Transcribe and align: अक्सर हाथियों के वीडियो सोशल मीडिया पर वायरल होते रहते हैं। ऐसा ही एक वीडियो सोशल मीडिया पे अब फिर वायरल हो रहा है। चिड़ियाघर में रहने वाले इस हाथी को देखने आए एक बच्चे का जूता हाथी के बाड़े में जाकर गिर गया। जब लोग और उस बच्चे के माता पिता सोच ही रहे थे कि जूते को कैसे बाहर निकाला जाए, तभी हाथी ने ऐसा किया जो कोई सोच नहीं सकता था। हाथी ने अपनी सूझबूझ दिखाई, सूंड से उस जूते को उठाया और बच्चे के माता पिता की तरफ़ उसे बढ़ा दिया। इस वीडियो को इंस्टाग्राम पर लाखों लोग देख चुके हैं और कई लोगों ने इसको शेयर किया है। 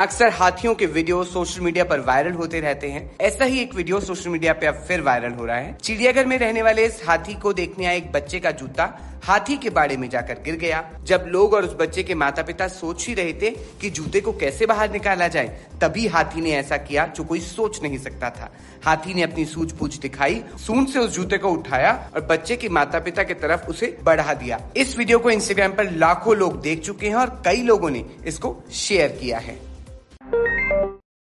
अक्सर 0.00 0.28
हाथियों 0.30 0.74
के 0.74 0.86
वीडियो 0.86 1.22
सोशल 1.24 1.60
मीडिया 1.60 1.84
पर 1.84 2.00
वायरल 2.00 2.32
होते 2.32 2.58
रहते 2.60 2.88
हैं। 2.88 3.00
ऐसा 3.20 3.44
ही 3.44 3.60
एक 3.60 3.74
वीडियो 3.74 3.98
सोशल 4.00 4.30
मीडिया 4.30 4.52
पे 4.52 4.66
अब 4.66 4.74
फिर 4.88 5.00
वायरल 5.00 5.32
हो 5.32 5.44
रहा 5.44 5.56
है। 5.56 5.76
चिड़ियाघर 5.76 6.26
में 6.26 6.36
रहने 6.38 6.62
वाले 6.62 6.84
इस 6.86 7.00
हाथी 7.06 7.34
को 7.34 7.52
देखने 7.52 7.86
आए 7.86 7.96
एक 7.96 8.12
बच्चे 8.12 8.40
का 8.40 8.50
जूता 8.50 8.84
हाथी 9.24 9.56
के 9.56 9.70
बाड़े 9.70 9.96
में 9.96 10.08
जाकर 10.10 10.34
गिर 10.34 10.56
गया। 10.56 10.84
जब 11.04 11.24
लोग 11.28 11.54
और 11.54 11.64
उस 11.64 11.74
बच्चे 11.74 12.02
के 12.02 12.14
माता 12.14 12.42
पिता 12.42 12.68
सोच 12.68 13.06
ही 13.08 13.14
रहे 13.14 13.32
थे 13.32 13.50
कि 13.80 13.90
जूते 13.90 14.20
को 14.20 14.32
कैसे 14.32 14.66
बाहर 14.66 14.92
निकाला 14.92 15.28
जाए, 15.28 15.48
तभी 15.82 16.06
हाथी 16.06 16.40
ने 16.40 16.52
ऐसा 16.52 16.76
किया 16.76 17.06
जो 17.06 17.24
कोई 17.24 17.40
सोच 17.40 17.82
नहीं 17.82 17.98
सकता 17.98 18.30
था। 18.30 18.50
हाथी 18.84 19.14
ने 19.14 19.22
अपनी 19.22 19.44
सूझबूझ 19.44 19.94
दिखाई, 19.96 20.42
सूंड 20.58 20.88
से 20.88 20.98
उस 20.98 21.14
जूते 21.14 21.38
को 21.38 21.50
उठाया 21.50 21.92
और 22.14 22.26
बच्चे 22.26 22.56
के 22.56 22.68
माता 22.68 22.98
पिता 23.00 23.22
की 23.22 23.34
तरफ़ 23.36 23.66
उसे 23.66 23.96
बढ़ा 24.04 24.34
दिया। 24.34 24.60
इस 24.76 24.98
वीडियो 24.98 25.18
को 25.18 25.30
इंस्टाग्राम 25.30 25.72
पर 25.72 25.90
लाखों 25.90 26.36
लोग 26.36 26.60
देख 26.60 26.82
चुके 26.82 27.08
हैं 27.08 27.16
और 27.16 27.42
कई 27.44 27.62
लोगों 27.62 27.90
ने 27.90 28.04
इसको 28.26 28.56
शेयर 28.72 29.18
किया 29.20 29.38
है। 29.38 29.66